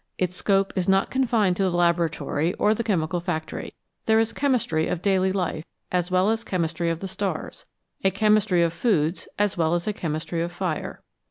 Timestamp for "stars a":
7.07-8.09